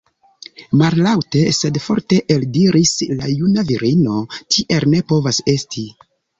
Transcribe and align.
Mallaŭte 0.81 1.43
sed 1.57 1.77
forte 1.83 2.19
eldiris 2.37 2.95
la 3.21 3.31
juna 3.35 3.67
virino: 3.71 4.25
tiel 4.57 4.93
ne 4.97 5.07
povas 5.15 5.45
esti! 5.59 5.89